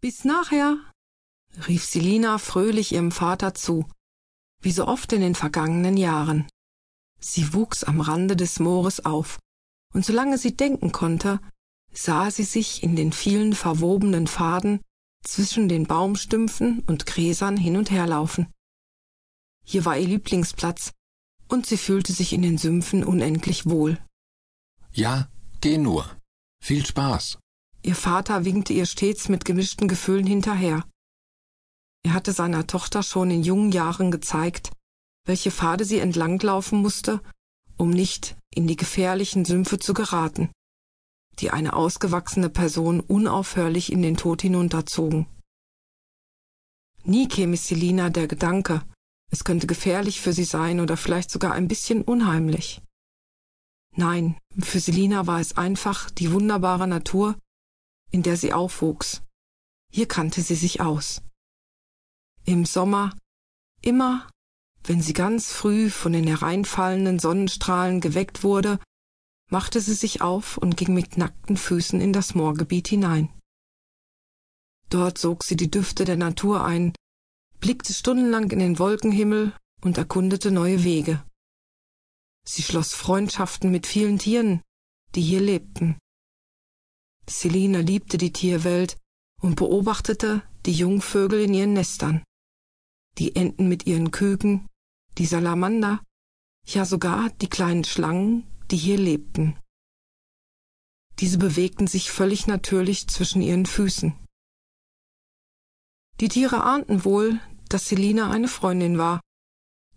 [0.00, 0.78] Bis nachher,
[1.66, 3.88] rief Selina fröhlich ihrem Vater zu,
[4.60, 6.48] wie so oft in den vergangenen Jahren.
[7.18, 9.38] Sie wuchs am Rande des Moores auf,
[9.94, 11.40] und solange sie denken konnte,
[11.92, 14.80] sah sie sich in den vielen verwobenen Faden
[15.24, 18.52] zwischen den Baumstümpfen und Gräsern hin und her laufen.
[19.64, 20.92] Hier war ihr Lieblingsplatz,
[21.48, 23.98] und sie fühlte sich in den Sümpfen unendlich wohl.
[24.92, 25.28] Ja,
[25.60, 26.16] geh nur.
[26.62, 27.38] Viel Spaß.
[27.86, 30.84] Ihr Vater winkte ihr stets mit gemischten Gefühlen hinterher.
[32.02, 34.72] Er hatte seiner Tochter schon in jungen Jahren gezeigt,
[35.24, 37.20] welche Pfade sie entlanglaufen musste,
[37.76, 40.50] um nicht in die gefährlichen Sümpfe zu geraten,
[41.38, 45.26] die eine ausgewachsene Person unaufhörlich in den Tod hinunterzogen.
[47.04, 48.82] Nie käme Selina der Gedanke,
[49.30, 52.82] es könnte gefährlich für sie sein oder vielleicht sogar ein bisschen unheimlich.
[53.94, 57.38] Nein, für Selina war es einfach die wunderbare Natur,
[58.16, 59.20] in der sie aufwuchs.
[59.92, 61.20] Hier kannte sie sich aus.
[62.46, 63.14] Im Sommer,
[63.82, 64.26] immer
[64.84, 68.78] wenn sie ganz früh von den hereinfallenden Sonnenstrahlen geweckt wurde,
[69.50, 73.28] machte sie sich auf und ging mit nackten Füßen in das Moorgebiet hinein.
[74.88, 76.94] Dort sog sie die Düfte der Natur ein,
[77.60, 81.22] blickte stundenlang in den Wolkenhimmel und erkundete neue Wege.
[82.48, 84.62] Sie schloss Freundschaften mit vielen Tieren,
[85.14, 85.98] die hier lebten.
[87.28, 88.96] Selina liebte die Tierwelt
[89.42, 92.24] und beobachtete die Jungvögel in ihren Nestern,
[93.18, 94.66] die Enten mit ihren Küken,
[95.18, 96.02] die Salamander,
[96.66, 99.58] ja sogar die kleinen Schlangen, die hier lebten.
[101.18, 104.14] Diese bewegten sich völlig natürlich zwischen ihren Füßen.
[106.20, 109.20] Die Tiere ahnten wohl, dass Selina eine Freundin war,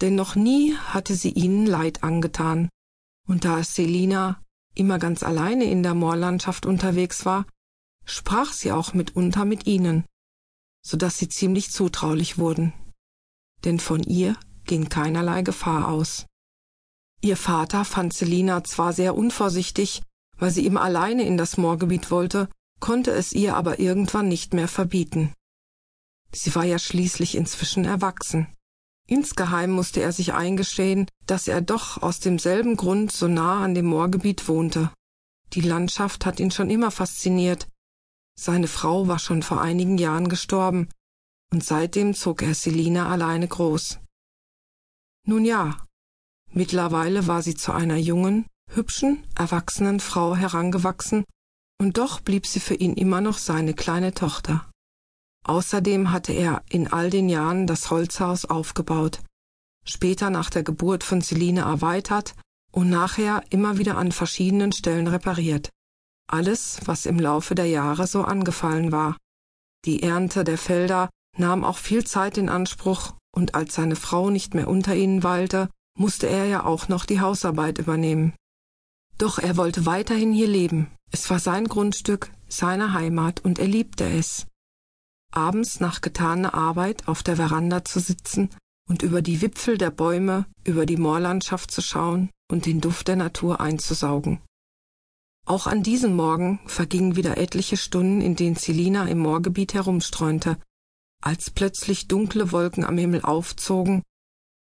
[0.00, 2.68] denn noch nie hatte sie ihnen Leid angetan,
[3.26, 4.43] und da es Selina
[4.74, 7.46] immer ganz alleine in der Moorlandschaft unterwegs war,
[8.04, 10.04] sprach sie auch mitunter mit ihnen,
[10.82, 12.72] so dass sie ziemlich zutraulich wurden.
[13.64, 16.26] Denn von ihr ging keinerlei Gefahr aus.
[17.20, 20.02] Ihr Vater fand Selina zwar sehr unvorsichtig,
[20.36, 22.48] weil sie ihm alleine in das Moorgebiet wollte,
[22.80, 25.32] konnte es ihr aber irgendwann nicht mehr verbieten.
[26.32, 28.48] Sie war ja schließlich inzwischen erwachsen.
[29.06, 33.86] Insgeheim musste er sich eingestehen, dass er doch aus demselben Grund so nah an dem
[33.86, 34.90] Moorgebiet wohnte.
[35.52, 37.68] Die Landschaft hat ihn schon immer fasziniert.
[38.38, 40.88] Seine Frau war schon vor einigen Jahren gestorben,
[41.52, 44.00] und seitdem zog er Selina alleine groß.
[45.26, 45.86] Nun ja,
[46.50, 51.24] mittlerweile war sie zu einer jungen, hübschen, erwachsenen Frau herangewachsen,
[51.80, 54.68] und doch blieb sie für ihn immer noch seine kleine Tochter.
[55.44, 59.20] Außerdem hatte er in all den Jahren das Holzhaus aufgebaut,
[59.84, 62.34] später nach der Geburt von Celine erweitert
[62.72, 65.70] und nachher immer wieder an verschiedenen Stellen repariert.
[66.26, 69.18] Alles, was im Laufe der Jahre so angefallen war.
[69.84, 74.54] Die Ernte der Felder nahm auch viel Zeit in Anspruch und als seine Frau nicht
[74.54, 75.68] mehr unter ihnen weilte,
[75.98, 78.32] musste er ja auch noch die Hausarbeit übernehmen.
[79.18, 80.90] Doch er wollte weiterhin hier leben.
[81.12, 84.46] Es war sein Grundstück, seine Heimat, und er liebte es.
[85.34, 88.50] Abends nach getaner Arbeit auf der Veranda zu sitzen
[88.88, 93.16] und über die Wipfel der Bäume, über die Moorlandschaft zu schauen und den Duft der
[93.16, 94.40] Natur einzusaugen.
[95.46, 100.58] Auch an diesem Morgen vergingen wieder etliche Stunden, in denen Celina im Moorgebiet herumstreunte,
[101.22, 104.02] als plötzlich dunkle Wolken am Himmel aufzogen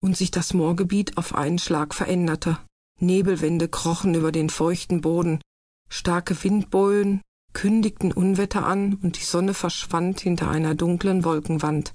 [0.00, 2.58] und sich das Moorgebiet auf einen Schlag veränderte.
[3.00, 5.40] Nebelwände krochen über den feuchten Boden,
[5.88, 7.22] starke Windböen
[7.52, 11.94] kündigten Unwetter an und die Sonne verschwand hinter einer dunklen Wolkenwand.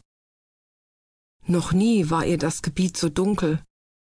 [1.46, 3.63] Noch nie war ihr das Gebiet so dunkel,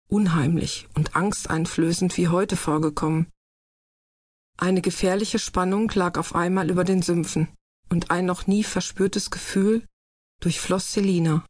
[0.08, 3.26] unheimlich und angsteinflößend wie heute vorgekommen.
[4.56, 7.48] Eine gefährliche Spannung lag auf einmal über den Sümpfen,
[7.90, 9.84] und ein noch nie verspürtes Gefühl
[10.40, 11.44] durchfloß Selina.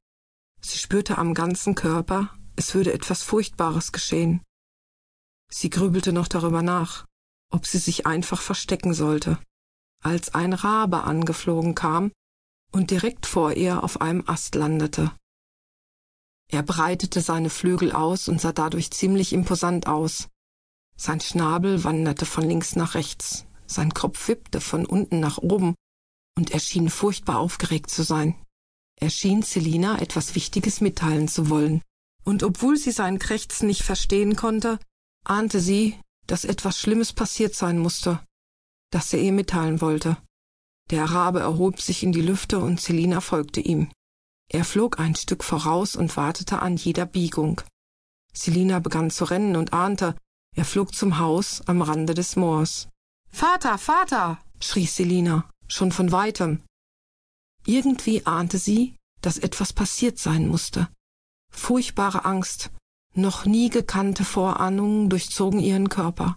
[0.61, 4.43] Sie spürte am ganzen Körper, es würde etwas Furchtbares geschehen.
[5.51, 7.05] Sie grübelte noch darüber nach,
[7.51, 9.39] ob sie sich einfach verstecken sollte,
[10.05, 12.13] als ein Rabe angeflogen kam
[12.73, 15.13] und direkt vor ihr auf einem Ast landete.
[16.51, 20.29] Er breitete seine Flügel aus und sah dadurch ziemlich imposant aus.
[20.97, 25.75] Sein Schnabel wanderte von links nach rechts, sein Kopf wippte von unten nach oben,
[26.37, 28.35] und er schien furchtbar aufgeregt zu sein.
[29.01, 31.83] Er schien Selina etwas Wichtiges mitteilen zu wollen,
[32.25, 34.79] und obwohl sie sein Krächzen nicht verstehen konnte,
[35.25, 38.25] ahnte sie, dass etwas Schlimmes passiert sein musste,
[38.95, 40.17] das er ihr mitteilen wollte.
[40.91, 43.91] Der Rabe erhob sich in die Lüfte und Selina folgte ihm.
[44.49, 47.61] Er flog ein Stück voraus und wartete an jeder Biegung.
[48.33, 50.15] Selina begann zu rennen und ahnte,
[50.55, 52.89] er flog zum Haus am Rande des Moors.
[53.29, 54.39] Vater, Vater!
[54.61, 56.63] schrie Selina, schon von weitem.
[57.67, 60.89] Irgendwie ahnte sie, dass etwas passiert sein musste.
[61.51, 62.71] Furchtbare Angst,
[63.15, 66.37] noch nie gekannte Vorahnungen durchzogen ihren Körper.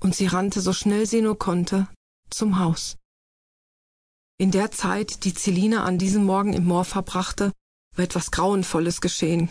[0.00, 1.88] Und sie rannte so schnell sie nur konnte
[2.30, 2.96] zum Haus.
[4.38, 7.52] In der Zeit, die Celina an diesem Morgen im Moor verbrachte,
[7.94, 9.50] war etwas Grauenvolles geschehen.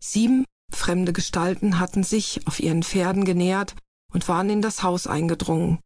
[0.00, 3.74] Sieben fremde Gestalten hatten sich auf ihren Pferden genähert
[4.12, 5.80] und waren in das Haus eingedrungen.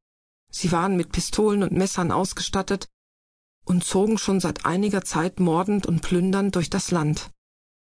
[0.50, 2.87] Sie waren mit Pistolen und Messern ausgestattet
[3.64, 7.31] und zogen schon seit einiger Zeit mordend und plündernd durch das Land.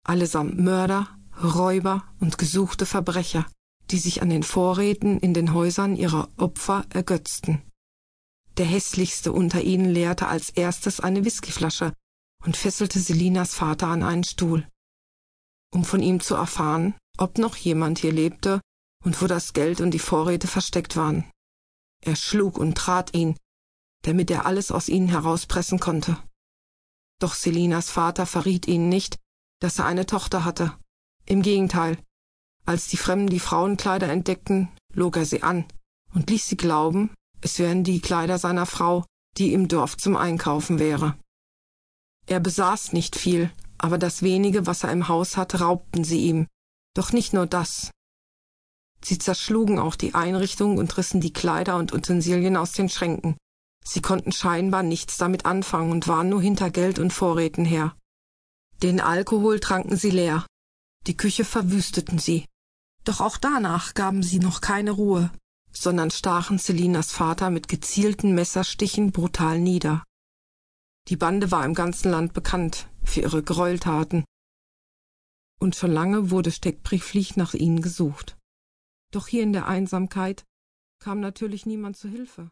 [0.05, 3.47] Allesamt Mörder, Räuber und gesuchte Verbrecher,
[3.91, 7.63] die sich an den Vorräten in den Häusern ihrer Opfer ergötzten.
[8.57, 11.93] Der hässlichste unter ihnen leerte als erstes eine Whiskyflasche
[12.45, 14.67] und fesselte Selinas Vater an einen Stuhl,
[15.73, 18.61] um von ihm zu erfahren, ob noch jemand hier lebte
[19.05, 21.31] und wo das Geld und die Vorräte versteckt waren.
[22.03, 23.37] Er schlug und trat ihn,
[24.03, 26.17] damit er alles aus ihnen herauspressen konnte.
[27.19, 29.19] Doch Selinas Vater verriet ihnen nicht,
[29.61, 30.77] dass er eine Tochter hatte.
[31.25, 31.99] Im Gegenteil,
[32.67, 35.65] als die Fremden die Frauenkleider entdeckten, log er sie an
[36.15, 37.11] und ließ sie glauben,
[37.41, 39.05] es wären die Kleider seiner Frau,
[39.39, 41.17] die im Dorf zum Einkaufen wäre.
[42.27, 46.47] Er besaß nicht viel, aber das wenige, was er im Haus hatte, raubten sie ihm.
[46.95, 47.91] Doch nicht nur das.
[49.05, 53.37] Sie zerschlugen auch die Einrichtung und rissen die Kleider und Utensilien aus den Schränken.
[53.85, 57.95] Sie konnten scheinbar nichts damit anfangen und waren nur hinter Geld und Vorräten her.
[58.83, 60.45] Den Alkohol tranken sie leer,
[61.07, 62.45] die Küche verwüsteten sie.
[63.07, 65.31] Doch auch danach gaben sie noch keine Ruhe,
[65.71, 70.03] sondern stachen Selinas Vater mit gezielten Messerstichen brutal nieder.
[71.07, 74.25] Die Bande war im ganzen Land bekannt für ihre Gräueltaten.
[75.61, 78.37] Und schon lange wurde steckbrieflich nach ihnen gesucht.
[79.13, 80.45] Doch hier in der Einsamkeit
[80.99, 82.51] kam natürlich niemand zu Hilfe.